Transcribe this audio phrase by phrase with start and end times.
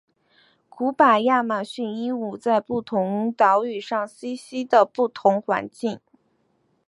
[0.67, 5.99] 古巴亚马逊鹦鹉在不同的岛屿上栖息在不同的环境。